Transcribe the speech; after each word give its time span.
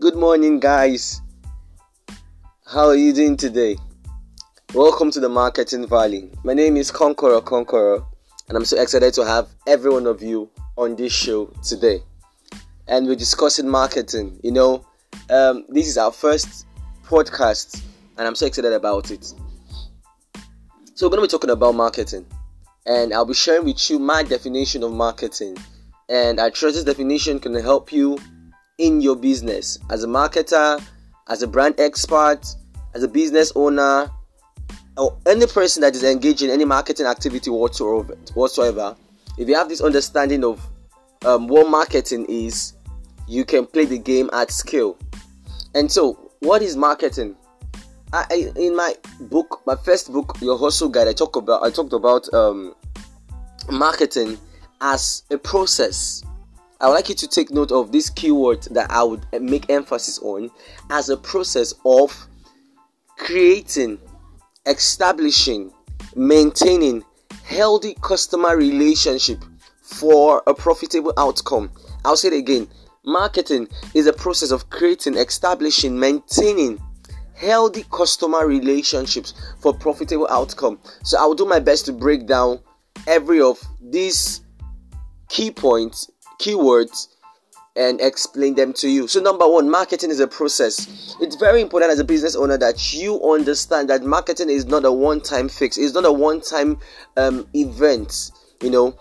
Good 0.00 0.16
morning, 0.16 0.60
guys. 0.60 1.20
How 2.66 2.86
are 2.86 2.94
you 2.94 3.12
doing 3.12 3.36
today? 3.36 3.76
Welcome 4.72 5.10
to 5.10 5.20
the 5.20 5.28
Marketing 5.28 5.86
Valley. 5.86 6.30
My 6.42 6.54
name 6.54 6.78
is 6.78 6.90
Conqueror 6.90 7.42
Conqueror, 7.42 8.02
and 8.48 8.56
I'm 8.56 8.64
so 8.64 8.80
excited 8.80 9.12
to 9.12 9.26
have 9.26 9.50
every 9.66 9.90
one 9.90 10.06
of 10.06 10.22
you 10.22 10.48
on 10.76 10.96
this 10.96 11.12
show 11.12 11.52
today. 11.62 12.02
And 12.88 13.08
we're 13.08 13.14
discussing 13.14 13.68
marketing. 13.68 14.40
You 14.42 14.52
know, 14.52 14.86
um, 15.28 15.66
this 15.68 15.86
is 15.86 15.98
our 15.98 16.12
first 16.12 16.64
podcast, 17.04 17.82
and 18.16 18.26
I'm 18.26 18.34
so 18.34 18.46
excited 18.46 18.72
about 18.72 19.10
it. 19.10 19.34
So, 20.94 21.06
we're 21.06 21.10
going 21.10 21.28
to 21.28 21.28
be 21.28 21.30
talking 21.30 21.50
about 21.50 21.74
marketing, 21.74 22.24
and 22.86 23.12
I'll 23.12 23.26
be 23.26 23.34
sharing 23.34 23.66
with 23.66 23.90
you 23.90 23.98
my 23.98 24.22
definition 24.22 24.82
of 24.82 24.94
marketing. 24.94 25.58
And 26.08 26.40
I 26.40 26.48
trust 26.48 26.76
this 26.76 26.84
definition 26.84 27.38
can 27.38 27.54
help 27.54 27.92
you 27.92 28.16
in 28.80 29.00
your 29.00 29.14
business 29.14 29.78
as 29.90 30.02
a 30.04 30.06
marketer, 30.06 30.82
as 31.28 31.42
a 31.42 31.46
brand 31.46 31.74
expert, 31.78 32.40
as 32.94 33.02
a 33.02 33.08
business 33.08 33.52
owner, 33.54 34.10
or 34.96 35.16
any 35.26 35.46
person 35.46 35.82
that 35.82 35.94
is 35.94 36.02
engaged 36.02 36.42
in 36.42 36.50
any 36.50 36.64
marketing 36.64 37.06
activity 37.06 37.50
whatsoever. 37.50 38.96
if 39.38 39.48
you 39.48 39.54
have 39.54 39.68
this 39.68 39.80
understanding 39.80 40.44
of 40.44 40.66
um, 41.24 41.46
what 41.46 41.70
marketing 41.70 42.26
is, 42.28 42.72
you 43.28 43.44
can 43.44 43.66
play 43.66 43.84
the 43.84 43.98
game 43.98 44.30
at 44.32 44.50
scale. 44.50 44.96
And 45.74 45.92
so, 45.92 46.32
what 46.40 46.62
is 46.62 46.76
marketing? 46.76 47.36
I, 48.12 48.50
in 48.56 48.74
my 48.74 48.94
book, 49.20 49.60
my 49.66 49.76
first 49.76 50.12
book, 50.12 50.36
Your 50.40 50.58
Hustle 50.58 50.88
Guide, 50.88 51.06
I 51.06 51.12
talk 51.12 51.36
about 51.36 51.62
I 51.62 51.70
talked 51.70 51.92
about 51.92 52.32
um, 52.34 52.74
marketing 53.70 54.36
as 54.80 55.22
a 55.30 55.38
process 55.38 56.24
I 56.80 56.86
would 56.86 56.94
like 56.94 57.10
you 57.10 57.14
to 57.16 57.28
take 57.28 57.50
note 57.50 57.72
of 57.72 57.92
this 57.92 58.08
keyword 58.08 58.62
that 58.70 58.90
I 58.90 59.02
would 59.02 59.26
make 59.38 59.68
emphasis 59.68 60.18
on 60.20 60.50
as 60.88 61.10
a 61.10 61.16
process 61.16 61.74
of 61.84 62.26
creating, 63.18 63.98
establishing, 64.64 65.72
maintaining 66.16 67.04
healthy 67.44 67.94
customer 68.00 68.56
relationship 68.56 69.44
for 69.82 70.42
a 70.46 70.54
profitable 70.54 71.12
outcome. 71.18 71.70
I'll 72.06 72.16
say 72.16 72.28
it 72.28 72.34
again. 72.34 72.66
Marketing 73.04 73.68
is 73.92 74.06
a 74.06 74.12
process 74.12 74.50
of 74.50 74.70
creating, 74.70 75.16
establishing, 75.16 75.98
maintaining 75.98 76.80
healthy 77.34 77.84
customer 77.90 78.46
relationships 78.46 79.34
for 79.60 79.74
profitable 79.74 80.28
outcome. 80.30 80.78
So 81.02 81.18
I 81.18 81.26
will 81.26 81.34
do 81.34 81.44
my 81.44 81.58
best 81.60 81.84
to 81.86 81.92
break 81.92 82.26
down 82.26 82.60
every 83.06 83.42
of 83.42 83.60
these 83.82 84.40
key 85.28 85.50
points 85.50 86.10
keywords 86.40 87.08
and 87.76 88.00
explain 88.00 88.54
them 88.54 88.72
to 88.72 88.88
you. 88.88 89.06
So, 89.06 89.20
number 89.20 89.48
one, 89.48 89.70
marketing 89.70 90.10
is 90.10 90.20
a 90.20 90.26
process. 90.26 91.16
It's 91.20 91.36
very 91.36 91.60
important 91.60 91.92
as 91.92 91.98
a 91.98 92.04
business 92.04 92.34
owner 92.34 92.58
that 92.58 92.92
you 92.92 93.22
understand 93.22 93.88
that 93.90 94.02
marketing 94.02 94.50
is 94.50 94.66
not 94.66 94.84
a 94.84 94.92
one 94.92 95.20
time 95.20 95.48
fix, 95.48 95.78
it's 95.78 95.94
not 95.94 96.04
a 96.04 96.12
one 96.12 96.40
time 96.40 96.78
um, 97.16 97.46
event. 97.54 98.32
You 98.62 98.70
know, 98.70 98.98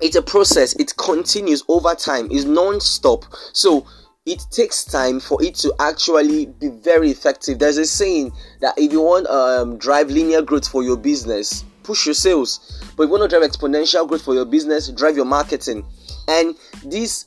it's 0.00 0.16
a 0.16 0.22
process, 0.22 0.74
it 0.74 0.96
continues 0.96 1.62
over 1.68 1.94
time, 1.94 2.28
it's 2.30 2.44
non 2.44 2.80
stop. 2.80 3.24
So, 3.52 3.86
it 4.26 4.44
takes 4.50 4.84
time 4.84 5.20
for 5.20 5.42
it 5.42 5.54
to 5.54 5.72
actually 5.78 6.46
be 6.46 6.68
very 6.68 7.10
effective. 7.10 7.58
There's 7.58 7.78
a 7.78 7.86
saying 7.86 8.32
that 8.60 8.74
if 8.76 8.92
you 8.92 9.00
want 9.00 9.28
um, 9.28 9.78
drive 9.78 10.08
linear 10.08 10.42
growth 10.42 10.68
for 10.68 10.82
your 10.82 10.96
business, 10.96 11.64
push 11.84 12.06
your 12.06 12.14
sales. 12.14 12.82
But 12.96 13.04
if 13.04 13.06
you 13.06 13.18
want 13.18 13.30
to 13.30 13.38
drive 13.38 13.48
exponential 13.48 14.06
growth 14.06 14.22
for 14.22 14.34
your 14.34 14.44
business, 14.44 14.90
drive 14.90 15.16
your 15.16 15.24
marketing 15.24 15.86
and 16.28 16.56
this 16.84 17.26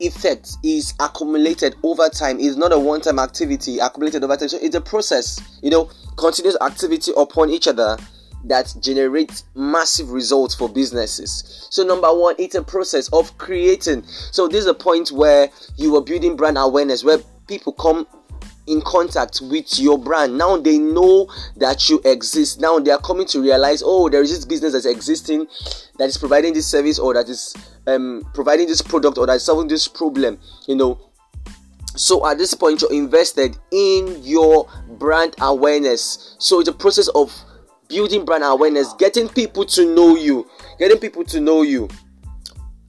effect 0.00 0.50
is 0.62 0.94
accumulated 1.00 1.74
over 1.82 2.08
time. 2.08 2.38
It's 2.38 2.56
not 2.56 2.72
a 2.72 2.78
one-time 2.78 3.18
activity 3.18 3.78
accumulated 3.78 4.22
over 4.22 4.36
time. 4.36 4.48
So 4.48 4.58
it's 4.60 4.76
a 4.76 4.80
process 4.80 5.40
you 5.62 5.70
know 5.70 5.90
continuous 6.16 6.56
activity 6.60 7.12
upon 7.16 7.50
each 7.50 7.66
other 7.66 7.96
that 8.44 8.72
generates 8.80 9.44
massive 9.54 10.10
results 10.10 10.54
for 10.54 10.68
businesses. 10.68 11.66
So 11.70 11.82
number 11.82 12.08
one 12.08 12.36
it's 12.38 12.54
a 12.54 12.62
process 12.62 13.08
of 13.12 13.36
creating. 13.38 14.04
So 14.30 14.48
this 14.48 14.60
is 14.60 14.66
a 14.66 14.74
point 14.74 15.10
where 15.10 15.50
you 15.76 15.96
are 15.96 16.02
building 16.02 16.36
brand 16.36 16.58
awareness 16.58 17.02
where 17.02 17.18
people 17.48 17.72
come 17.72 18.06
in 18.68 18.80
contact 18.82 19.40
with 19.42 19.78
your 19.78 19.98
brand. 19.98 20.36
Now 20.36 20.56
they 20.56 20.78
know 20.78 21.28
that 21.56 21.88
you 21.88 22.00
exist. 22.04 22.60
Now 22.60 22.78
they 22.78 22.90
are 22.90 23.00
coming 23.00 23.26
to 23.28 23.40
realize, 23.40 23.82
oh, 23.84 24.08
there 24.08 24.22
is 24.22 24.30
this 24.30 24.44
business 24.44 24.72
that's 24.72 24.86
existing 24.86 25.46
that 25.98 26.08
is 26.08 26.18
providing 26.18 26.54
this 26.54 26.66
service 26.66 26.98
or 26.98 27.14
that 27.14 27.28
is 27.28 27.54
um, 27.86 28.22
providing 28.34 28.66
this 28.66 28.82
product 28.82 29.18
or 29.18 29.26
that 29.26 29.36
is 29.36 29.44
solving 29.44 29.68
this 29.68 29.88
problem. 29.88 30.38
You 30.66 30.76
know. 30.76 31.00
So 31.96 32.24
at 32.28 32.38
this 32.38 32.54
point, 32.54 32.82
you're 32.82 32.92
invested 32.92 33.58
in 33.72 34.22
your 34.22 34.68
brand 34.98 35.34
awareness. 35.40 36.36
So 36.38 36.60
it's 36.60 36.68
a 36.68 36.72
process 36.72 37.08
of 37.08 37.32
building 37.88 38.24
brand 38.24 38.44
awareness, 38.44 38.92
getting 38.94 39.28
people 39.28 39.64
to 39.64 39.94
know 39.94 40.14
you, 40.14 40.48
getting 40.78 40.98
people 40.98 41.24
to 41.24 41.40
know 41.40 41.62
you, 41.62 41.88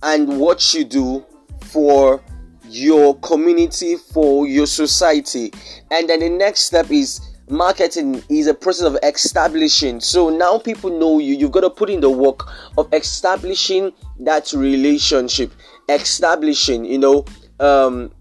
and 0.03 0.39
what 0.39 0.73
you 0.73 0.83
do 0.83 1.25
for 1.61 2.21
your 2.69 3.17
community, 3.19 3.97
for 3.97 4.47
your 4.47 4.67
society. 4.67 5.51
And 5.91 6.09
then 6.09 6.19
the 6.19 6.29
next 6.29 6.61
step 6.61 6.91
is 6.91 7.21
marketing 7.49 8.23
is 8.29 8.47
a 8.47 8.53
process 8.53 8.85
of 8.85 8.97
establishing. 9.03 9.99
So 9.99 10.29
now 10.29 10.59
people 10.59 10.97
know 10.97 11.19
you. 11.19 11.35
You've 11.35 11.51
got 11.51 11.61
to 11.61 11.69
put 11.69 11.89
in 11.89 11.99
the 11.99 12.09
work 12.09 12.47
of 12.77 12.93
establishing 12.93 13.91
that 14.19 14.53
relationship, 14.53 15.51
establishing, 15.89 16.85
you 16.85 16.99
know, 16.99 17.25
um, 17.59 18.11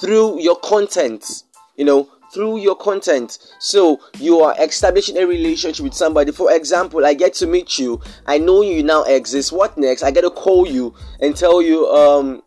through 0.00 0.40
your 0.40 0.56
content, 0.56 1.44
you 1.76 1.84
know, 1.84 2.08
through 2.32 2.58
your 2.58 2.74
content. 2.74 3.38
So 3.60 4.00
you 4.18 4.40
are 4.40 4.56
establishing 4.60 5.16
a 5.18 5.26
relationship 5.26 5.84
with 5.84 5.94
somebody. 5.94 6.32
For 6.32 6.52
example, 6.52 7.06
I 7.06 7.14
get 7.14 7.34
to 7.34 7.46
meet 7.46 7.78
you. 7.78 8.00
I 8.26 8.38
know 8.38 8.62
you 8.62 8.82
now 8.82 9.04
exist. 9.04 9.52
What 9.52 9.78
next? 9.78 10.02
I 10.02 10.10
get 10.10 10.22
to 10.22 10.30
call 10.30 10.66
you 10.66 10.94
and 11.20 11.36
tell 11.36 11.62
you, 11.62 11.86
um, 11.88 12.42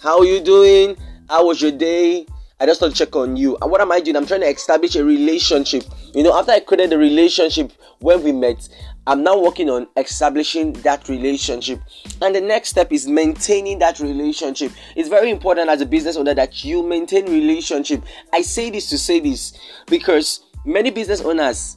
how 0.00 0.20
are 0.20 0.24
you 0.24 0.40
doing? 0.40 0.96
How 1.28 1.46
was 1.46 1.60
your 1.60 1.72
day? 1.72 2.26
I 2.60 2.66
just 2.66 2.80
want 2.80 2.94
to 2.94 3.04
check 3.04 3.14
on 3.14 3.36
you. 3.36 3.56
And 3.60 3.70
what 3.70 3.80
am 3.80 3.92
I 3.92 4.00
doing? 4.00 4.16
I'm 4.16 4.26
trying 4.26 4.40
to 4.40 4.48
establish 4.48 4.96
a 4.96 5.04
relationship. 5.04 5.84
You 6.14 6.22
know, 6.22 6.36
after 6.36 6.52
I 6.52 6.60
created 6.60 6.90
the 6.90 6.98
relationship 6.98 7.72
when 8.00 8.22
we 8.22 8.32
met, 8.32 8.68
I'm 9.06 9.22
now 9.22 9.38
working 9.38 9.70
on 9.70 9.86
establishing 9.96 10.72
that 10.82 11.08
relationship. 11.08 11.80
And 12.20 12.34
the 12.34 12.40
next 12.40 12.70
step 12.70 12.92
is 12.92 13.06
maintaining 13.06 13.78
that 13.78 14.00
relationship. 14.00 14.72
It's 14.96 15.08
very 15.08 15.30
important 15.30 15.68
as 15.68 15.80
a 15.80 15.86
business 15.86 16.16
owner 16.16 16.34
that 16.34 16.64
you 16.64 16.82
maintain 16.82 17.26
relationship. 17.26 18.02
I 18.32 18.42
say 18.42 18.70
this 18.70 18.88
to 18.90 18.98
say 18.98 19.20
this 19.20 19.56
because 19.86 20.40
many 20.64 20.90
business 20.90 21.20
owners 21.22 21.76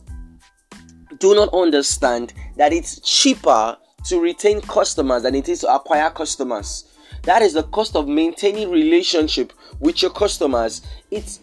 do 1.19 1.35
not 1.35 1.53
understand 1.53 2.33
that 2.57 2.73
it's 2.73 2.99
cheaper 2.99 3.77
to 4.05 4.19
retain 4.19 4.61
customers 4.61 5.23
than 5.23 5.35
it 5.35 5.47
is 5.47 5.61
to 5.61 5.73
acquire 5.73 6.09
customers. 6.09 6.85
That 7.23 7.41
is 7.41 7.53
the 7.53 7.63
cost 7.63 7.95
of 7.95 8.07
maintaining 8.07 8.71
relationship 8.71 9.53
with 9.79 10.01
your 10.01 10.11
customers. 10.11 10.81
It's 11.11 11.39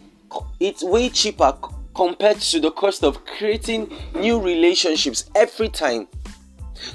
it's 0.59 0.83
way 0.83 1.09
cheaper 1.09 1.55
compared 1.95 2.39
to 2.39 2.59
the 2.59 2.71
cost 2.71 3.03
of 3.03 3.25
creating 3.25 3.91
new 4.15 4.39
relationships 4.39 5.29
every 5.35 5.69
time. 5.69 6.07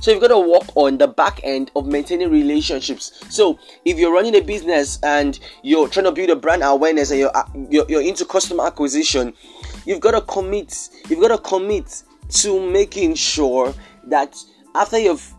So 0.01 0.11
you've 0.11 0.21
got 0.21 0.29
to 0.29 0.39
work 0.39 0.77
on 0.77 0.99
the 0.99 1.07
back 1.07 1.41
end 1.43 1.71
of 1.77 1.87
maintaining 1.87 2.31
relationships. 2.31 3.13
So 3.29 3.59
if 3.85 3.99
you're 3.99 4.13
running 4.13 4.35
a 4.35 4.41
business 4.41 4.99
and 5.03 5.39
you're 5.63 5.89
trying 5.89 6.05
to 6.05 6.13
build 6.13 6.31
a 6.31 6.37
brand 6.37 6.63
awareness 6.63 7.11
and 7.11 7.21
you're, 7.21 7.37
uh, 7.37 7.45
you're, 7.69 7.85
you're 7.89 8.03
into 8.03 8.25
customer 8.25 8.67
acquisition, 8.67 9.35
you've 9.85 10.01
got 10.01 10.13
to 10.13 10.21
commit. 10.23 10.89
You've 11.09 11.21
got 11.21 11.29
to 11.29 11.39
commit 11.39 12.03
to 12.31 12.71
making 12.71 13.15
sure 13.15 13.75
that 14.05 14.37
after 14.75 14.99
you've 14.99 15.35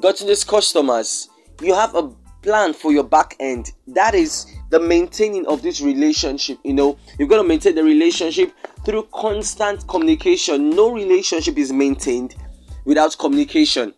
gotten 0.00 0.26
these 0.26 0.44
customers, 0.44 1.28
you 1.62 1.74
have 1.74 1.94
a 1.94 2.10
plan 2.46 2.72
for 2.72 2.92
your 2.92 3.02
back 3.02 3.34
end. 3.40 3.72
That 3.88 4.14
is 4.14 4.46
the 4.70 4.78
maintaining 4.78 5.48
of 5.48 5.62
this 5.62 5.80
relationship. 5.80 6.58
You 6.62 6.74
know, 6.74 6.96
you've 7.18 7.28
got 7.28 7.38
to 7.38 7.42
maintain 7.42 7.74
the 7.74 7.82
relationship 7.82 8.52
through 8.84 9.08
constant 9.12 9.88
communication. 9.88 10.70
No 10.70 10.92
relationship 10.92 11.58
is 11.58 11.72
maintained 11.72 12.36
without 12.84 13.18
communication. 13.18 13.92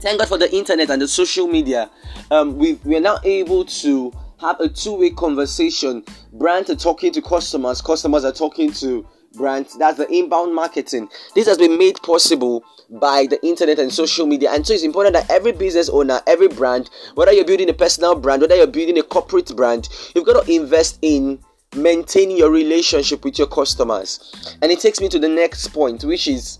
Thank 0.00 0.18
God 0.18 0.28
for 0.28 0.36
the 0.36 0.52
internet 0.52 0.90
and 0.90 1.00
the 1.00 1.06
social 1.06 1.46
media. 1.46 1.88
Um, 2.32 2.58
we 2.58 2.74
we 2.82 2.96
are 2.96 3.00
now 3.00 3.18
able 3.22 3.64
to 3.64 4.12
have 4.40 4.58
a 4.58 4.68
two-way 4.68 5.10
conversation. 5.10 6.02
Brands 6.32 6.70
are 6.70 6.76
talking 6.76 7.12
to 7.12 7.22
customers. 7.22 7.80
Customers 7.80 8.24
are 8.24 8.32
talking 8.32 8.72
to 8.72 9.06
brands. 9.38 9.78
That's 9.78 9.96
the 9.96 10.08
inbound 10.12 10.54
marketing. 10.54 11.08
This 11.34 11.46
has 11.46 11.56
been 11.56 11.78
made 11.78 11.96
possible 12.02 12.64
by 12.90 13.26
the 13.26 13.38
internet 13.46 13.78
and 13.78 13.92
social 13.92 14.26
media. 14.26 14.50
And 14.50 14.66
so 14.66 14.74
it's 14.74 14.82
important 14.82 15.14
that 15.14 15.30
every 15.30 15.52
business 15.52 15.88
owner, 15.88 16.20
every 16.26 16.48
brand, 16.48 16.90
whether 17.14 17.32
you're 17.32 17.44
building 17.44 17.70
a 17.70 17.74
personal 17.74 18.14
brand, 18.14 18.42
whether 18.42 18.56
you're 18.56 18.66
building 18.66 18.98
a 18.98 19.02
corporate 19.02 19.54
brand, 19.56 19.88
you've 20.14 20.26
got 20.26 20.44
to 20.44 20.52
invest 20.52 20.98
in 21.02 21.38
maintaining 21.76 22.36
your 22.36 22.50
relationship 22.50 23.24
with 23.24 23.38
your 23.38 23.46
customers. 23.46 24.56
And 24.62 24.72
it 24.72 24.80
takes 24.80 25.00
me 25.00 25.08
to 25.10 25.18
the 25.18 25.28
next 25.28 25.68
point, 25.68 26.04
which 26.04 26.26
is 26.28 26.58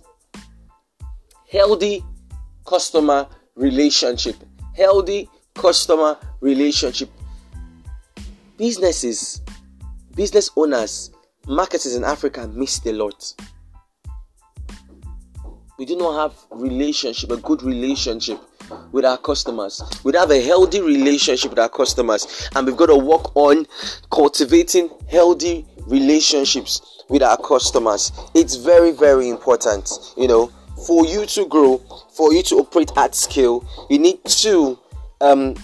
healthy 1.51 2.05
customer 2.67 3.27
relationship. 3.57 4.37
Healthy 4.77 5.29
customer 5.55 6.19
relationship. 6.41 7.11
businesses, 8.59 9.41
business 10.15 10.51
owners, 10.57 11.11
marketers 11.49 11.97
in 11.97 12.05
Africa 12.05 12.47
missed 12.49 12.87
a 12.87 12.93
lot. 12.93 13.35
We 15.79 15.87
do 15.87 15.97
not 15.97 16.19
have 16.19 16.61
relationship, 16.61 17.31
a 17.31 17.37
good 17.37 17.62
relationship 17.62 18.41
with 18.93 19.05
our 19.05 19.17
customers. 19.17 19.83
We 20.05 20.12
have 20.15 20.31
a 20.31 20.41
healthy 20.41 20.81
relationship 20.81 21.50
with 21.50 21.59
our 21.59 21.69
customers, 21.69 22.49
and 22.55 22.67
we've 22.67 22.77
got 22.77 22.87
to 22.87 22.97
work 22.97 23.35
on 23.37 23.67
cultivating 24.11 24.91
healthy 25.09 25.65
relationships 25.87 27.05
with 27.09 27.23
our 27.23 27.39
customers. 27.39 28.12
It's 28.35 28.56
very, 28.56 28.91
very 28.91 29.29
important. 29.29 29.91
You 30.17 30.29
know, 30.29 30.53
for 30.87 31.06
you 31.06 31.27
to 31.27 31.47
grow, 31.47 31.79
for 32.12 32.33
you 32.33 32.43
to 32.45 32.56
operate 32.56 32.93
at 32.97 33.15
scale, 33.15 33.65
you 33.89 33.99
need 33.99 34.23
to 34.25 34.79
um, 35.21 35.55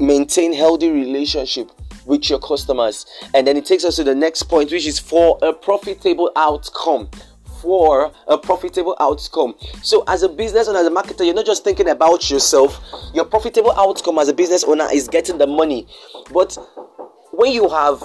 maintain 0.00 0.52
healthy 0.52 0.90
relationship 0.90 1.70
with 2.06 2.28
your 2.28 2.38
customers. 2.38 3.06
And 3.34 3.46
then 3.46 3.56
it 3.56 3.66
takes 3.66 3.84
us 3.84 3.96
to 3.96 4.04
the 4.04 4.14
next 4.14 4.44
point, 4.44 4.70
which 4.70 4.86
is 4.86 4.98
for 4.98 5.38
a 5.42 5.52
profitable 5.52 6.30
outcome 6.36 7.10
for 7.62 8.12
a 8.26 8.36
profitable 8.36 8.96
outcome. 8.98 9.54
So, 9.82 10.02
as 10.08 10.24
a 10.24 10.28
business 10.28 10.66
owner, 10.66 10.80
as 10.80 10.86
a 10.86 10.90
marketer, 10.90 11.24
you're 11.24 11.34
not 11.34 11.46
just 11.46 11.62
thinking 11.62 11.88
about 11.88 12.28
yourself. 12.28 12.80
Your 13.14 13.24
profitable 13.24 13.72
outcome 13.72 14.18
as 14.18 14.28
a 14.28 14.34
business 14.34 14.64
owner 14.64 14.88
is 14.92 15.06
getting 15.06 15.38
the 15.38 15.46
money. 15.46 15.86
But 16.32 16.58
when 17.30 17.52
you 17.52 17.68
have 17.68 18.02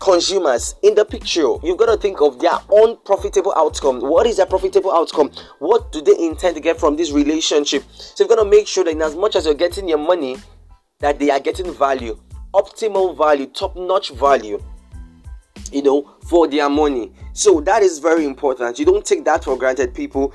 consumers 0.00 0.74
in 0.82 0.94
the 0.96 1.04
picture, 1.04 1.54
you've 1.62 1.78
got 1.78 1.86
to 1.86 1.96
think 1.96 2.20
of 2.20 2.40
their 2.40 2.58
own 2.68 2.98
profitable 3.04 3.54
outcome. 3.56 4.00
What 4.00 4.26
is 4.26 4.36
their 4.36 4.46
profitable 4.46 4.92
outcome? 4.92 5.30
What 5.60 5.92
do 5.92 6.02
they 6.02 6.18
intend 6.18 6.56
to 6.56 6.60
get 6.60 6.78
from 6.78 6.96
this 6.96 7.12
relationship? 7.12 7.84
So, 7.92 8.24
you've 8.24 8.28
got 8.28 8.42
to 8.42 8.50
make 8.50 8.66
sure 8.66 8.82
that 8.82 8.90
in 8.90 9.00
as 9.00 9.14
much 9.14 9.36
as 9.36 9.44
you're 9.44 9.54
getting 9.54 9.88
your 9.88 9.98
money, 9.98 10.36
that 10.98 11.20
they 11.20 11.30
are 11.30 11.40
getting 11.40 11.72
value, 11.72 12.18
optimal 12.56 13.16
value, 13.16 13.46
top 13.46 13.76
notch 13.76 14.10
value 14.10 14.62
you 15.72 15.82
know, 15.82 16.10
for 16.28 16.48
their 16.48 16.68
money. 16.68 17.12
So 17.32 17.60
that 17.62 17.82
is 17.82 17.98
very 17.98 18.24
important. 18.24 18.78
You 18.78 18.84
don't 18.84 19.04
take 19.04 19.24
that 19.24 19.44
for 19.44 19.56
granted, 19.56 19.94
people. 19.94 20.32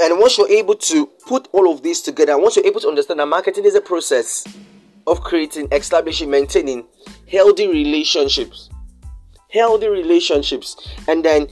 And 0.00 0.18
once 0.18 0.38
you're 0.38 0.48
able 0.48 0.74
to 0.74 1.06
put 1.26 1.48
all 1.52 1.70
of 1.70 1.82
this 1.82 2.00
together, 2.00 2.38
once 2.38 2.56
you're 2.56 2.66
able 2.66 2.80
to 2.80 2.88
understand 2.88 3.20
that 3.20 3.26
marketing 3.26 3.64
is 3.64 3.74
a 3.74 3.80
process 3.80 4.46
of 5.06 5.20
creating, 5.20 5.68
establishing, 5.72 6.30
maintaining 6.30 6.86
healthy 7.30 7.68
relationships, 7.68 8.70
healthy 9.50 9.88
relationships, 9.88 10.76
and 11.08 11.24
then 11.24 11.46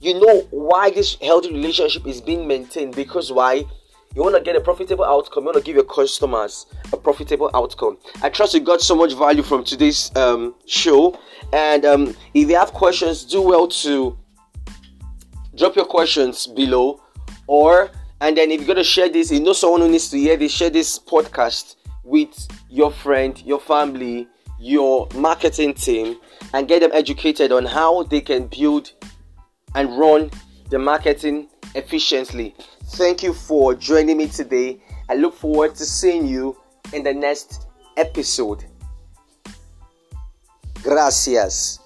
you 0.00 0.14
know 0.14 0.40
why 0.50 0.90
this 0.90 1.16
healthy 1.22 1.52
relationship 1.52 2.06
is 2.06 2.20
being 2.20 2.46
maintained 2.46 2.94
because 2.94 3.32
why 3.32 3.64
you 4.16 4.22
want 4.22 4.34
to 4.34 4.40
get 4.40 4.56
a 4.56 4.60
profitable 4.60 5.04
outcome 5.04 5.44
you 5.44 5.46
want 5.48 5.58
to 5.58 5.62
give 5.62 5.76
your 5.76 5.84
customers 5.84 6.64
a 6.90 6.96
profitable 6.96 7.50
outcome. 7.54 7.98
I 8.22 8.30
trust 8.30 8.54
you 8.54 8.60
got 8.60 8.80
so 8.80 8.96
much 8.96 9.12
value 9.12 9.42
from 9.42 9.62
today's 9.62 10.10
um, 10.16 10.54
show. 10.64 11.20
And 11.52 11.84
um, 11.84 12.16
if 12.32 12.48
you 12.48 12.56
have 12.56 12.72
questions 12.72 13.24
do 13.24 13.42
well 13.42 13.68
to 13.68 14.16
drop 15.54 15.76
your 15.76 15.84
questions 15.84 16.46
below. 16.46 17.02
Or 17.46 17.90
and 18.22 18.36
then 18.38 18.50
if 18.50 18.66
you're 18.66 18.74
to 18.74 18.82
share 18.82 19.10
this 19.10 19.30
you 19.30 19.40
know 19.40 19.52
someone 19.52 19.82
who 19.82 19.88
needs 19.90 20.08
to 20.08 20.18
hear 20.18 20.38
this 20.38 20.52
share 20.52 20.70
this 20.70 20.98
podcast 20.98 21.76
with 22.02 22.48
your 22.70 22.90
friend 22.90 23.42
your 23.42 23.60
family 23.60 24.26
your 24.58 25.06
marketing 25.14 25.74
team 25.74 26.16
and 26.54 26.66
get 26.66 26.80
them 26.80 26.90
educated 26.94 27.52
on 27.52 27.66
how 27.66 28.04
they 28.04 28.22
can 28.22 28.46
build 28.46 28.92
and 29.74 29.98
run 29.98 30.30
the 30.70 30.78
marketing 30.78 31.48
efficiently 31.74 32.54
Thank 32.90 33.22
you 33.22 33.34
for 33.34 33.74
joining 33.74 34.16
me 34.16 34.28
today. 34.28 34.80
I 35.08 35.14
look 35.14 35.34
forward 35.34 35.74
to 35.76 35.84
seeing 35.84 36.26
you 36.26 36.56
in 36.92 37.02
the 37.02 37.12
next 37.12 37.66
episode. 37.96 38.64
Gracias. 40.82 41.80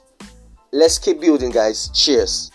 Let's 0.72 0.98
keep 0.98 1.20
building, 1.20 1.50
guys. 1.50 1.90
Cheers. 1.94 2.52